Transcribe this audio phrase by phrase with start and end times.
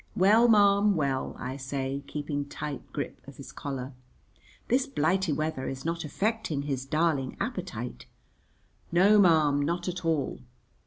[0.15, 3.93] "Well, ma'am, well," I say, keeping tight grip of his collar.
[4.67, 8.07] "This blighty weather is not affecting his darling appetite?"
[8.91, 10.39] "No, ma'am, not at all."